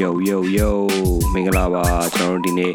[0.00, 0.70] yo yo yo
[1.34, 1.84] မင်္ဂလာပါ
[2.16, 2.72] ကျွန်တော်တို့ဒီနေ့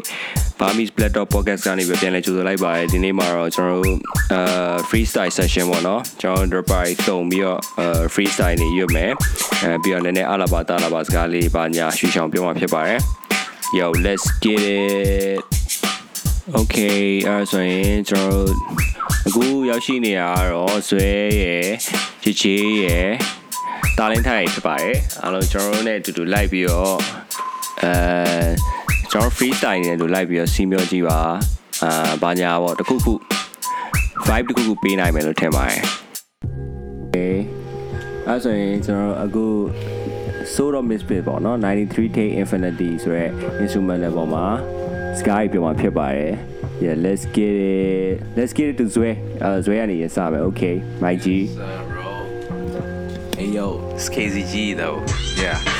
[0.58, 3.98] Burmese Black Dog Podcast ကနေပြန်လဲကြိုဆိုလိုက်ပါတယ်ဒီနေ့မှာတော့ကျွန်တော်တို့
[4.32, 6.72] အာ freestyle session ပေါ့နော်ကျွန်တော်တို့ drop
[7.08, 9.12] တုံပြီးတော့အာ freestyle နေရွတ်မယ်
[9.64, 13.00] အဲပြီးတော့နည်းနည်းအလာပါတာလာပါစကားလေးပါညာရွှေချောင်ပြောမှာဖြစ်ပါတယ်
[13.78, 15.40] yo let's get it
[16.58, 18.54] okay အဲဆိုရင်ကျွန်တော်တို့
[19.26, 20.20] အခုရောက်ရှိနေရ
[20.50, 21.08] တော့ဇွဲ
[21.42, 21.68] ရယ်
[22.22, 22.54] ချီချီ
[22.84, 23.10] ရယ်
[23.98, 26.94] တာလင်းထိုင်ဖြစ်ပါတယ်အားလုံးကျွန်တော်တို့ ਨੇ အတူတူလိုက်ပြီးတော့
[27.82, 27.92] အဲ
[29.10, 31.18] ကျွန်တော် freestyle နေတူလိုက်ပြီးတော့စီးမျောကြည့်ပါ
[31.82, 33.12] အာဘာညာပေါ့တခုခု
[34.28, 35.80] vibe တခုခုပေးနိုင်မယ်လို့ထင်ပါတယ်
[37.04, 37.36] okay
[38.26, 39.46] အဲဆိုရင်ကျွန်တော်အခု
[40.54, 43.26] Sword of Misfit ပေါ့နော် 93 take infinity ဆိုရဲ
[43.62, 44.46] instrument level မှာ
[45.20, 46.32] sky ပြောမှာဖြစ်ပါတယ်
[46.84, 49.10] yeah let's get it let's get it to ဇွဲ
[49.42, 51.93] အဲဇွဲကနေရစမယ် okay my g Hey
[53.54, 54.98] yo, it's KZG though.
[55.40, 55.73] Yeah.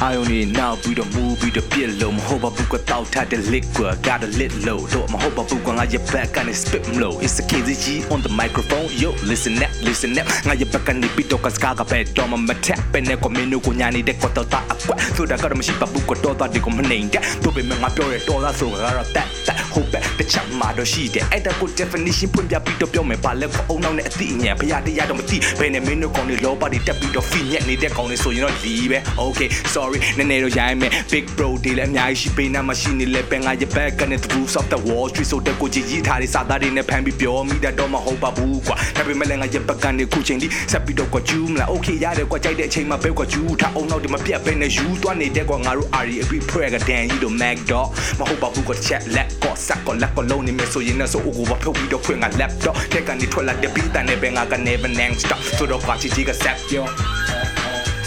[0.00, 6.84] I only now ပြီးတော့ move ပြီးတော့ပြစ်လို့မဟုတ်ပါဘူးကတောက်ထတဲ့ liquid got a lit low တော့မဟုတ်ပါဘူးကငါရဲ့ back ကနေ spit
[7.00, 19.26] low it's a KZG on the microphone yo listen up listen up ငါရဲ့ back ကနေပြီးတော့ကစကားကပဲတော့မမထက်ပဲနဲ့ကိုမင်းတို့ကိုညာနေတဲ့ကတော့တာအကွက်ဆိုတာကတော့မရှိပါဘူးကတော့တာဒီကိုမနေတဲ့တို့ပေမဲ့ငါပြောရဲတော့လားဆိုကတော့တက်တက်
[19.72, 29.85] ဟုတ်ပဲတချမ်းမာတော့ရှိတယ်အဲ့ဒါကို definition ဖွင့်ပြပြီးတော့ပြောမယ်ပါလဲကိုအုံနောက်နဲ့အတိအညာဖရာတရားတော့မသိဘယ်နဲ့မင်းတို့ကောင်တွေလောပါတွေတက်ပြီးတော့ fee ညက်နေတဲ့ကောင်တွေဆိုရင်တော့လီပဲ okay sorry
[30.18, 41.68] နည်းနည်းတော့ရိုင်းမယ် big bro တွေလည်းအများကြီးရှိပေးနာမရှိနေလဲပဲငါရဲ့ back ကနေ the rules of the wall street ဆိုတဲ့ကိုကြီးကြီးထားတဲ့စာသားတွေနဲ့ဖမ်းပြီးပြောမိတာတော့မဟုတ်ပါဘူးကွာဒါပေမဲ့လည်းငါရဲ့ back ကနေခုချိန်ထိဆက်ပြီးတော့ကွာကျူးမလား
[41.72, 47.86] okay ရတယ်ကွာကြိုက်တဲ့အချိန်မှာပဲကွာကျူးထားအောင်နောက်ဒီမပြတ်ပဲနဲ့ယူသွားနေတဲ့ကွာငါတို့ RE အပြီး prayer ကတန်ကြီးတို့ mag dog
[48.18, 56.86] မဟုတ်ပါဘူးကွာ chat let ကောဆက်ကောလက်ကောလုံးနေမယ်ဆိုရင်လည်းဆိုအိုကိုဘာဖြုတ်ပြီးတော့ဖွင့်ငါ laptop တက်ကနေထွက်လာတဲ့ပြီးတန်နဲ့ပဲငါက never nang stop ဆိုတော့ကွာချီချီကဆက်ပြော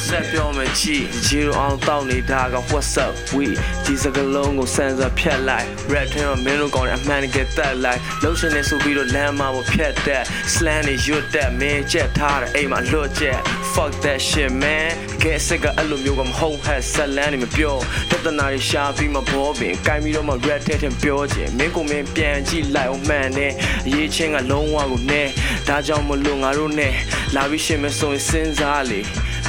[0.09, 3.47] ဆက်ပြောမယ်ချီဂျီရိုအောင်တောက်နေတာက what's up we
[3.85, 10.21] ဒီစကလုံးကိုစန်ဆာဖြတ်လိုက် rap ထဲမှာမင်းတို့ကောင်းတဲ့အမှန်တကယ်တက်လိုက်လှုပ်ရှင်နေဆိုပြီးတော့လမ်းမှာမဖြတ်တဲ့
[10.53, 13.37] slang တွေရွတ်တဲ့မင်းချက်ထားတဲ့အိမ်မှာလွတ်ချက်
[13.73, 14.87] fuck that shit man
[15.23, 17.75] ကဲစကအဲ့လိုမျိုးကမဟုတ်ဟဲ့ဆက်လန်းနေမပြော
[18.11, 23.51] တသနာတွေရှာပြီးမဘောပင်ကိုင်းပြီးတော့မှ rap ထဲထင်ပြောခြင်းမင်းကိုမင်းပြန်ကြည့်လိုက်အောင်မှန်တယ်
[23.87, 25.23] အရေးချင်းကလုံးဝကိုနဲ
[25.67, 26.93] ဒါကြောင့်မလို့ငါတို့နဲ့
[27.35, 29.01] လာပြီးရှင်မဆိုရင်စဉ်းစားလေ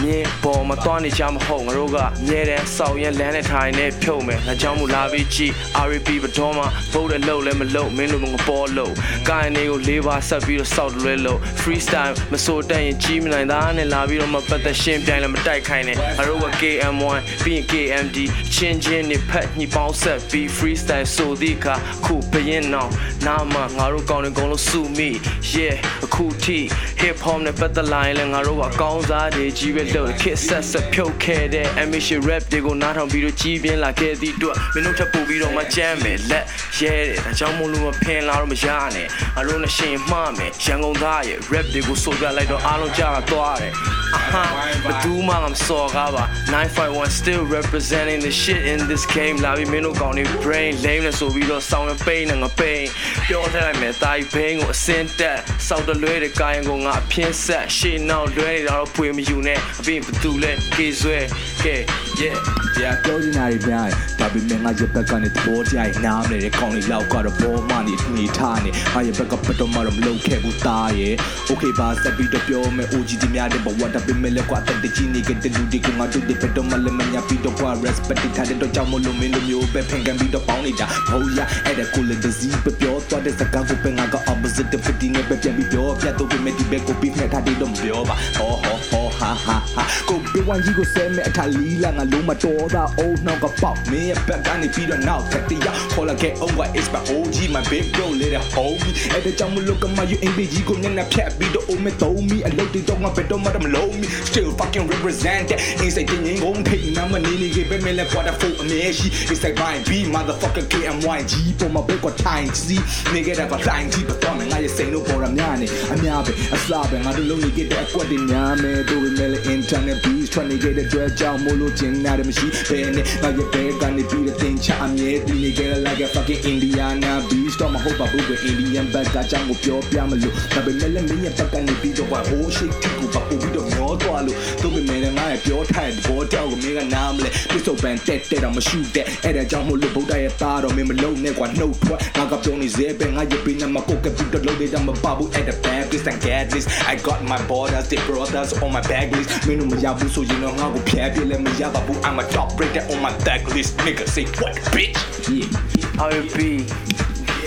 [0.02, 5.52] မြင်းပေါ်မှာတွားနေကြမဟုတ်ငါတို့ကမြဲတဲ့စောက်ရင်လမ်းနဲ့ထိုင်နေဖြုတ်မယ်ငါကြောင့်မူလာပြီးကြည့်
[5.88, 8.92] RP ဘတော်မှာဗုတ်တဲ့လို့လည်းမလို့မင်းတို့မပေါ်လို့
[9.28, 17.04] ကိုင်းနေကိုလေးပါဆက်ပြီးတော့စောက်လွဲလို့ freestyle မစိုးတတ်ရင်ကြီးမနိုင်သားနဲ့လာပြီးတော့မပတ်သက်ရှင်းပြိုင်လည်းမတိုက်ခိုင်းနဲ့ငါတို့က KM1
[17.44, 18.18] ပြီးရင် KMD
[18.54, 21.74] ချင်းချင်းနဲ့ဖက်ညှိပေါင်းဆက်ပြီး freestyle ဆိုသည့်အခါ
[22.04, 22.90] ခုဘရင်အောင်
[23.26, 25.10] နာမငါတို့ကောင်းနေကုန်လို့စုမိ
[25.52, 26.58] yeah အခုထိ
[27.00, 36.44] hip hop နဲ့ပတ်သက်လာရင်လည်းငါတို့ကအကောင်းစားတွေကြီးပဲလို့ခစ်ဆက်ဆက်ဖြုတ်ခဲ့တဲ့ ambition rap တွေကိုနားထောင်ပြီးတော့ကြီးပြင်းလာခဲ့သည့်အတွက်မင်းတို့ထပ်ပို့ပြီးတော့မကြမ်းမယ်လက်
[36.80, 39.06] ရဲတယ်ဒါကြောင့်မို့လို့မဖင်လာတော့မရနဲ့
[39.38, 43.74] အလုံးနဲ့ရှင်မှားမယ်ရန်ကုန်သားရဲ့ rap တွေကိုဆိုပြလိုက်တော့အားလုံးကြားတာသွားတယ်
[44.16, 44.44] အဟာ
[44.84, 52.82] ဘသူမှမစော်ကားပါ951 still representing the shit in this game လာပြီးမင်းတို့ကောင်းနေ brain lame နဲ့ဆိုပြီးတော့ဆောင်းရပိန်နဲ့ငပိန်
[53.28, 61.18] ပြောထားလိုက်မယ်တာကြီးဘိန်းကိုအစင်တက်စောက်တလွဲတဲ့ကာယံကိုငါအပြင်းဆက်ရှေ့နောက်လွဲနေတာတော့ဖွေမယူနဲ့အပြင်ဘသူလဲကေဆွဲ
[61.64, 61.76] ကဲ
[62.20, 62.36] yeah
[62.74, 71.14] တရားပြောချင်တာတွေများတယ်ဒါပေမဲ့ငါရဲ့ဘက်ကနေသဘောတရားကြီးနားမလဲတဲ့ကောင်းလေးလောက်ကတော့ပေါ်မနေနေထားနေငါရဲ့ဘက်ကပတ်တော့မှတော့မလုပ်ခဲ့ဘူးသားရဲ့
[71.50, 88.54] okay ပါဆက်ပြီးတော့ပြောမယ် OG ဒီများတဲ့ဘဝဒါပေမဲ့လည်းကွာတက်တကြီးနေကတဲ့လူတွေကငါတို့တွေပတ်တော့မှလည်းမညာပြီးတော့ကွာ respect ထားတဲ့တော့ကြောင့်မလို့မင်းတို့မျိုးပဲဖင်ကန်ပြီးတော့ပေါင်းနေတာဟုတ်ရအဲ့ဒါကိုလည်း disease ပဲပြောသွားတဲ့စကားကိုပဲငါက opposite ဖြစ်နေပဲပြန်ပြီးပြောပြတော့ပေမဲ့ဒီဘက်ကိုပြီးနဲ့ထားတဲ့တော့မပြောပါဟော
[88.90, 105.60] ဟော ဟောဟာဟာဟာကိုပြဝိုင်းကြီးကိုဆဲမဲ့အထာလီလာငါလုံးမတော်တာအိုးနောက်ကပေါက်မင်းရဲ့ဘက်ကနေပြီးတော့နောက်ထပ်တရားခေါ်လာခဲ့ over is my OG my big bro little homie အဲ့ဒါကြောင့်မလို့ကမယူအင်ဘေကြီးကိုညနေဖြတ်ပြီးတော့အိုမဲသုံးမီအလုပ်တွေတော့ငါဘယ်တော့မှမလုံးမီ still fucking represent that
[105.84, 112.76] inside တင်ရင်ကုန်ထိတ်နာမနေနေခဲ့ပဲမဲလဲပွားတာဖို့အမြဲရှိ inside my B motherfucker KMYG ပေါ်မှာဘက်ကထိုင်စီ
[113.12, 145.84] နေခဲ့တာကတိုင်းကြီးပတ်တော့ငါရဲ့စိန်တို့ပေါ်ရများနေအများပဲအစပဲငါတို့လုံးနေခဲ့တဲ့အကွက်တွေများမယ်တို့ပဲမဲလဲ internet beats ထွက်နေခဲ့တဲ့တွေ့ကြောင့်မို့လို့ကျင်နာတယ်မရှိဘယ်နဲ့ငါရဲ့ဘဲကနေပြီးတဲ့တင်ချအမြဲတည်နေခဲ့ like a fucking Indiana beast တော့မဟုတ်ပါဘူးက Indian back ကကြောင့်ကိုပြောပြမလို့ဒါပေမဲ့လည်းမင်းရဲ့ဘက်ကနေပြီးတော့ဟိုးရှိတ်ကိုပါပို့ပြီးတော့မျောသွားလို့တို့ပေမဲ့လည်းငါရဲ့ပြောထားတဲ့ဘောကြောက်ကိုမင်းကနားမလဲပြစ်စုံပန်တက်တက်တော့မရှူတဲ့အဲ့ဒါကြောင့်မို့လို့ဗုဒ္ဓရဲ့သားတော့မင်းမလုံနဲ့ကွာနှုတ်ထွက်ငါကပြောနေစေပဲငါရဲ့ပြင်းမှာကိုကပြီးတော့လို့တဲ့မပါဘူး at the back
[145.92, 151.97] this and get this I got my borders the brothers on my back blacklist မင်းတို့မရဘူးဆိုရင်တော့ငါ့ကိုဖျက်ပြလဲမရပါဘူး
[152.07, 154.99] I'm a top breaker on my tag list nigga say what bitch
[155.35, 156.39] yeah R&B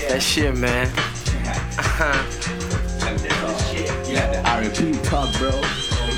[0.08, 0.86] that shit man
[1.82, 2.18] uh-huh.
[4.14, 5.52] yeah the R&B talk bro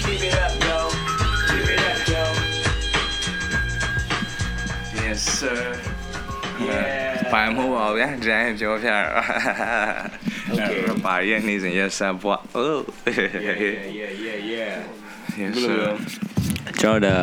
[0.03, 0.79] keep it up yo
[1.49, 2.23] keep it up yo
[5.03, 5.61] yes sir
[6.67, 9.05] yeah ဘာမှမဟုတ်ပါဘူးဗျာဒီတိုင်းပြောပြတော့
[10.59, 12.83] အဲ့ပါရဲ့နေစဉ်ရက်ဆက်ပွား အိုး
[13.97, 15.04] yeah yeah yeah yes sir
[15.36, 15.52] ကျွန်
[16.86, 17.18] တော်ဒါ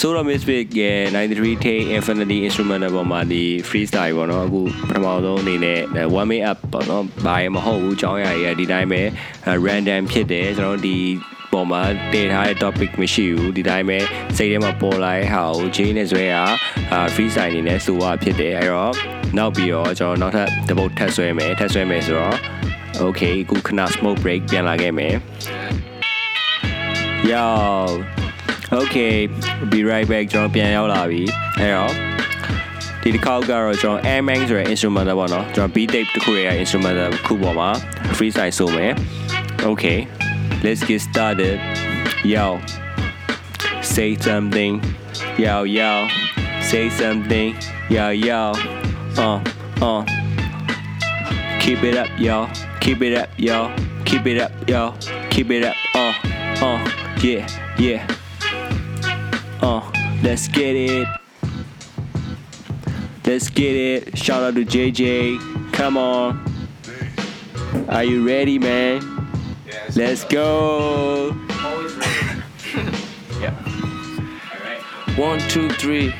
[0.00, 5.80] Solo Music ရဲ့93 take Infinity Instrumental ပေါ်မှာဒီ freestyle ပေါ့နော်အခုပထမဆုံးအနေနဲ့
[6.20, 9.02] one minute up ပေါ့နော်ဘာရမဟုတ်ဘူးအကြောင်းအရာကြီးကဒီတိုင်းပဲ
[9.66, 10.96] random ဖြစ်တယ်ကျွန်တော်ဒီ
[11.52, 11.82] ပေါ်မှာ
[12.12, 13.98] တည်ထားတဲ့ topic မရှိဘူးဒီတိုင်းပဲ
[14.36, 16.44] စိတ်ထဲမှာပေါ်လာတဲ့ဟာကို J နဲ့ဆွဲတာ
[16.92, 18.94] အာ freestyle အနေနဲ့ဆိုရဖြစ်တယ်အဲ့တော့
[19.36, 22.36] နောက်ပြီးတော့ကျွန်တော်နောက်ထပ်တစ်ပုတ်ထပ်ဆွဲမယ်ထပ်ဆွဲမယ်ဆိုတော့
[23.02, 25.14] okay အခုခဏ smoke break ပြန်လာခဲ့မယ်
[27.31, 27.45] Yo
[28.79, 29.15] Okay
[29.71, 31.21] be right back ကျွန်တော်ပြန်ရောက်လာပြီ
[31.59, 31.91] အဲ့တော့
[33.01, 37.69] ဒီတစ်ခေါက်ကတော့ကျွန်တော် Air Max ဆိုတဲ့ instrumental ပေါ့နော်ကျွန်တော် beat tape တစ်ခုရဲ့ instrumental တစ်ခုပေါ်မှာ
[38.17, 38.91] freestyle ဆိုမယ်
[39.69, 39.99] Okay
[40.63, 41.57] let's get started
[42.33, 42.45] yo
[43.93, 44.73] say something
[45.43, 45.91] yo yo
[46.69, 47.49] say something
[47.95, 48.41] yo yo
[49.25, 49.37] uh
[49.87, 50.01] uh
[51.61, 52.37] keep it up yo
[52.83, 53.57] keep it up yo
[54.07, 54.81] keep it up yo
[55.33, 56.13] keep it up uh
[56.67, 56.79] uh
[57.22, 57.48] Yeah,
[57.78, 58.06] yeah.
[59.62, 59.90] Uh,
[60.22, 61.08] let's get it.
[63.24, 64.18] Let's get it.
[64.18, 65.72] Shout out to JJ.
[65.72, 66.68] Come on.
[67.88, 69.02] Are you ready, man?
[69.66, 71.34] Yeah, let's go.
[73.40, 73.54] yeah.
[74.62, 75.18] Right.
[75.18, 76.14] One, two, three.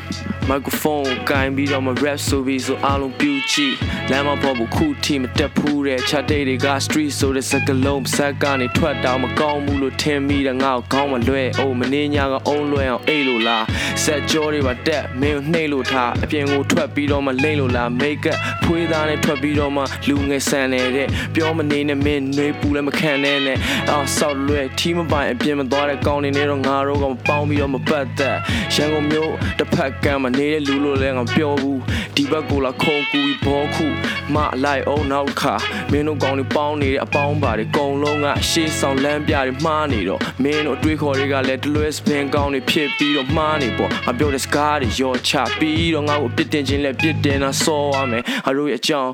[0.48, 3.76] Microphone 改变了我们 rap 手臂，so 阿龙 beauty。
[4.10, 13.64] လမ်းမပေါ်ဘူးခုထိမတက်ဖူးတဲ့ chat date တွေက street ဆိုတဲ့စကလုံးဇက်ကနေထွက်တော့မကောင်းဘူးလို့ထင်မိတယ်ငါ့ကိုခေါင်းမလွဲအိုးမနေညာကအုံးလွဲအောင်အိတ်လို့လား
[14.04, 23.58] ဆက်ကြောတွေပါတက်မင်းကိုနှိမ့်လို့ထားအပြင်ကိုထွက်ပြီးတော့မှလိမ့်လို့လား make up ဖွေးသားနဲ့ထွက်ပြီးတော့မှလူငယ်ဆန်နေတဲ့ပြောမနေနဲ့မင်းနှွေးပူလည်းမခံနဲ့နဲ့
[23.90, 28.36] အော်ဆောက်လွဲထီးမပိုင်အပြင်မသွားတဲ့ကောင်းနေနေတော့ငါတို့ကမပေါင်းပြီးတော့မပတ်သက်
[28.74, 31.80] ရန်ကုန်မြို့တစ်ဖက်ကမ်းမနေတဲ့လူလို့လည်းငါပြောဘူး
[32.16, 33.86] ဒီဘက်ကိုလာခုံကူပြီးဘောခု
[34.34, 35.54] မလိုက်အောင်နောက်ခါ
[35.90, 49.12] မင်းတို့ကောင်းနေပေါင်းနေတဲ့အပေါင်းပါတွေအကုန်လုံးကရှေးဆောင်လမ်းပြတွေမှားနေတော့မင်းတို့အတွေးခေါ်တွေကလည်းတလွဲစပင်ကောင်းတွေဖြစ်ပြီးတော့မှားနေပေါ့ငါပြောတဲ့စကားတွေရောချပြီးတော့ငါ့ကိုပြစ်တင်ခြင်းလည်းပြစ်တင်တာစောရမယ်ငါတို့ရဲ့အကြောင်း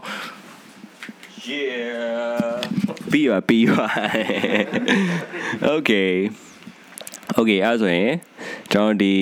[3.10, 3.86] ပြီးပါပြီးပါ
[5.74, 6.12] Okay
[7.38, 8.12] Okay အဲ့ဒါဆိုရင်
[8.72, 9.16] ကျွန်တော်ဒီ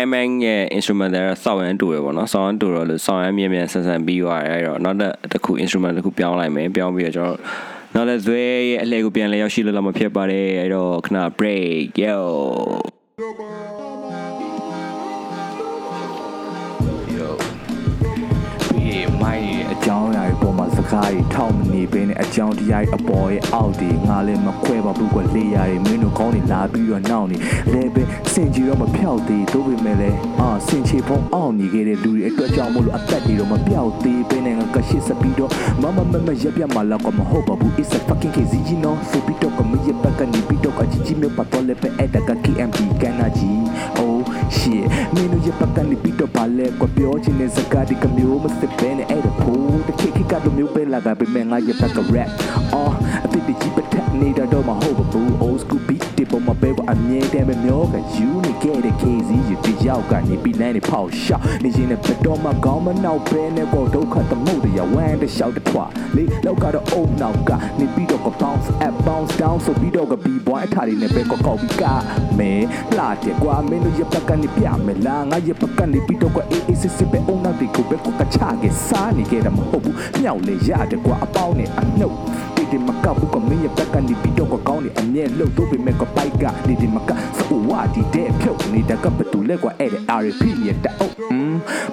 [0.00, 4.98] Amen ရဲ့ instrumental ဆောင်းရမ်းတူရပေါ့နော်ဆောင်းရမ်းတူတော့လို့ဆောင်းရမ်းမြင်မြန်ဆန်ဆန်ပြီးသွားတယ်အဲ့တော့နောက်
[5.32, 7.36] တစ်ခု instrument တစ်ခုပြောင်းလိုက်မယ်ပြောင်းပြီးတော့ကျွန်တော်
[7.94, 12.16] နောက်လည်းဇွဲရဲ့အလှည့်ကိုပြန်လဲရောက်ရှိလို့လာမဖြစ်ပါတယ်အဲ့တော့ခဏ break yo
[17.16, 17.28] yo
[18.68, 27.36] ဒီမိုင်းရဲ့အကြောင်းအရာတွေပေါ်မှာစကားတွေထောက်မနေဘဲနဲ့အကြောင်းတရားတွေအပေါ်ရဲ့အောက်တွေငါလည်းမခွဲပါဘူးကွာလေယာတွေမင်းတို့ကောင်းနေလာပြီးတော့နောက်နေ
[27.72, 27.91] လဲပဲ
[28.34, 35.50] စင်ကြီးတော့မဖြောက်သေးတို့ပေမဲ့လည်းအာစင်ချေဖုံးအောင်နေခဲ့တဲ့လူတွေအတွက်ကြောင့်မို့လို့အသက်တွေတော့မပြောက်သေးဘဲနဲ့ငါကရှိစပြီးတော့
[35.82, 43.58] မမမမရပ်ပြမလာကမဟုတ်ပါဘူး it's a fucking crazy you know ဆိုပြီးတော့ကမရဘကနေပြီးတော့အကြီးကြီးမျိုးပတ်တော့လည်းပဲအဲ့ဒါက KMP ကန်နာကြီး
[44.00, 44.20] oh
[44.56, 52.30] shit မင်းတို့ရပတ်ကနေပြီးတော့ပါလဲကွာပြောချင်တဲ့စကားဒီကမျိုးမစစ်ပဲနဲ့အဲ့ဒါဖို့တခိခိကလိုမျိုးပဲလာကပဲမဲ့ငါရပတ်က rap
[52.74, 65.84] အော်အပစ်တကြီးပတ်ထက်နေတာတော့မဟုတ်ပါဘူး old school beat ဒီပေါ်မှာပဲကအမြဲတမ်းပဲမျောကယူနေခဲ့တဲ့ KZ ရဒီရောက်ကနေပြီးလမ်းနေဖောက်ရှောက်နေရင်လည်းဘတော်မှာခေါင်းမနောက်ပဲနဲ့ပေါ့ဒုက္ခသမုတ်တရားဝမ်းတလျှောက်တထွာ
[66.16, 71.84] လေလောက်ကတော့အုံနောက်ကနေပြီးတော့က bounce up bounce down ဆိုပြီးတော့က b boy အထာတွေနဲ့ပဲကောက်ကောက်ပြီးက
[72.38, 72.52] မဲ
[72.98, 82.16] လာတယ်ကွာမင်းတို့ရပတ်ကနေပြမယ်လားငါရပတ်ကနေပြီးတော့ကအေးအေးစစ်စစ်ပဲအုံနောက်တွေကိုပဲကိုကချခဲ့စားနေခဲ့တာမဟုတ်ဘူးမြောက်လေရတယ်ကွာအပေါင်းနဲ့အနှုတ်
[82.62, 91.16] ဒီဒီမကဘူးကမင်းရပတ်ကနေပြီးတော့ကကောင်းနေအမြဲလှုပ်တော့ပေမဲ့ကပိုက်ကဒီဒီမကစအိုဝါဒီတဲ့ဖြုတ်နေတာကဘတူလဲကွာအဲ့တဲ့ RP ရတဲ့အုပ်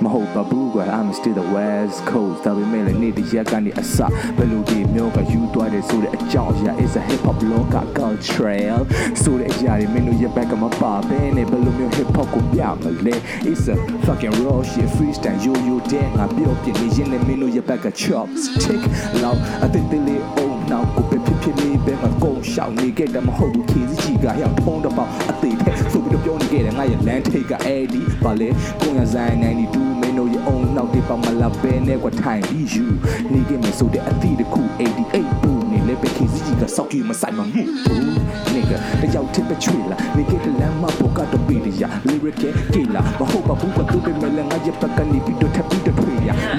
[0.03, 3.97] မဟုတ်ပါဘူးကွာ I'm still the west coast ဒါပေမဲ့လည်းနေ့တရက်ကနေအစ
[4.37, 8.81] ဘယ်လိုဒီမျိုးကယူသွားတယ်ဆိုတဲ့အကြောင်းအရာ is a hip hop လောက cultural
[9.23, 13.15] ဆိုတဲ့အရာတွေမင်းတို့ရဘက်ကမပါဘဲနဲ့ဘယ်လိုမျိုး hip hop ကိုပြမလဲ
[13.49, 18.81] it's a fucking raw shit freestyle yo yo တဲ့ငါပြောပြနေရင်လည်းမင်းတို့ရဘက်က chops tick
[19.21, 28.49] loud အသစ်တလေး oh now ကိုပဲဖြစ်ဖြစ်လေးပဲမကုန်ရှောင်နေခဲ့တယ်မဟုတ်ဘူးခေစီကြီးကရောက်ထုံးတော့ပေါအသေးတဲ့ဆိုပြီးတော့ပြောနေခဲ့တယ်ငါရဲ့ land take က AD ဘာလဲ
[28.81, 32.85] ကိုရဆိုင်92မင်းတို့ရဲ့ own နောက်တိပောင်မလာပဲနဲ့ကွာထိုင်ပြီးယူ
[33.33, 34.61] နေခဲ့မယ်ဆိုတဲ့အသည့်တစ်ခု
[35.03, 38.17] 88ဘူးနေလည်းပဲခခေစီကြီးကစောက်ကြီးမဆိုင်မမှုဘူး
[38.53, 38.71] နေက
[39.01, 45.88] တယောက်တစ်ပဲချွေလာနေကတလမ်းမပေါ်ကတော့ပေရ lyric ကေလာမဟုတ်ပါဘူးကသူပဲမလဲငါရဲ့ဘက်ကနေပြီးတော့ထပ်ပြီးတော့ထွေရ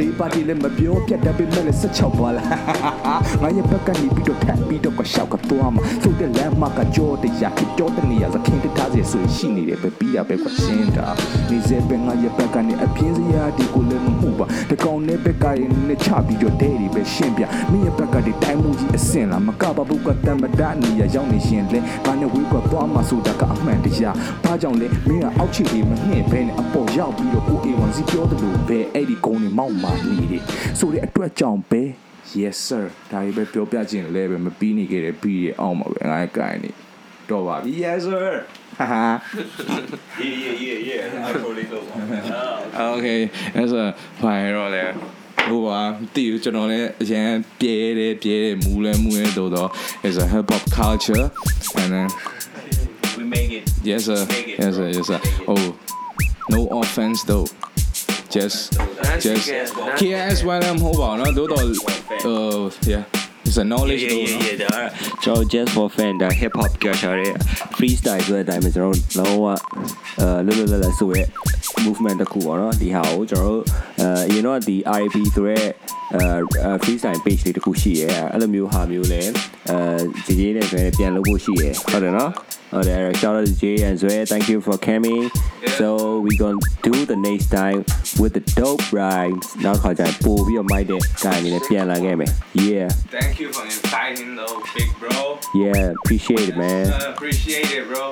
[0.00, 2.48] လေးပါတီလည်းမပြောပြတ်တတ်ပေမဲ့လည်း16ပါလား
[3.42, 11.06] ငါရဲ့ဘက်ကနေပြီးတော့ထပ်ပြီးတော့ကရှောက်ကသွားမှာဆိုတဲ့လမ်းမကကြောတရားကြောတဲ့နေရာသခင်တထားစီဆိုရှိနေတယ်ပဲပြီးရပဲကွရှင်းတာ
[11.50, 29.89] နေစေပဲငါရဲ့ဘက်ကနေအပြင်းစရာဒီကိုလည်းမဟုတ်ပါတကောင်နဲ့ဘက်ကရင်နဲ့ချပြီးတော့ဒဲဒီပဲရှင်းပြမင်းရဲ့ဘက်ကဒီတိုင်းမှုကြီးအစင်လားမကပါဘူးကတမ္မဒနေရရောက်နေရှင်လဲဘာနဲ့ဝေးကွာသွားမှာဆိုတာကအမှန်တရားဘာကြောင့်လဲမင်းကအောက်ခြေလေးမနှင့်ဘဲနဲ့အပေါ်ရောက်ပြီးတော့ကို A1 စီပြောတယ်လို့ပဲအဲ့ဒီကုန်းနေမောက်မာ
[32.42, 36.70] yes sir ဒါတွေပဲပြောပြခြင်းလဲပဲမပြီးနေခဲ့တယ်ပြီးရအောင်ပါပဲငါကကိုင်နေ
[37.30, 38.30] တော့ပါပြီ yes sir
[38.80, 39.18] yeah,
[40.18, 41.26] yeah, yeah, yeah.
[41.28, 41.66] I totally
[42.96, 43.86] Okay, that's a
[44.20, 44.94] fine roll there.
[45.48, 45.80] ဟိုပါ
[46.14, 47.30] တည်ကျွန်တော်လည်းအရင်
[47.60, 49.68] ပြဲတယ်ပြဲတယ်မူလဲမူလဲတော့တော့
[50.08, 51.24] is a hip hop culture
[51.80, 52.08] and then
[53.16, 55.20] we make it yes sir it, yes sir yes sir
[55.52, 55.66] oh
[56.54, 57.46] no offense though
[58.34, 58.58] just
[59.18, 63.04] just KIS YLM 好吧啦，嗰度誒，yeah。
[63.44, 64.68] It's a knowledge yeah, yeah, yeah, yeah, yeah.
[64.70, 64.92] All right.
[65.22, 66.94] So just for fan, the hip hop girl,
[67.74, 69.56] freestyle 嗰個 dimension，然後啊，
[70.16, 71.26] 誒，碌碌碌嚟數嘅。
[71.79, 73.61] လွတ်လွတ်လပ်လပ်ဆိုရဲ movement တစ်ခုပေါ့နော်ဒီဟာကိုကျွန်တော်တို့
[73.99, 75.59] အဲအရင်တော့ဒီ RIP ဆိုရဲ
[76.13, 79.21] အဲ freestyle page လေးတစ်ခုရှိရဲအဲ့လိုမျိုးဟာမျိုးလဲ
[79.69, 79.77] အဲ
[80.25, 82.31] ဂျေဂျေနဲ့ဆိုရင်ပြန်လုပ်ဖို့ရှိရဲဟုတ်တယ်နော်
[82.73, 85.23] ဟုတ်တယ် shout out to Jay and Zoe thank you for coming
[85.79, 85.87] so
[86.25, 87.79] we going to do the next time
[88.21, 92.31] with the dope rhymes နောက်ခါကျရင်ပို့ပြီးတော့မိုက်တဲ့ guy အနေနဲ့ပြန်လာခဲ့မယ်
[92.67, 95.17] yeah Thank you for inviting though, big bro.
[95.63, 98.03] yeah appreciate it man Uh, appreciate it, bro.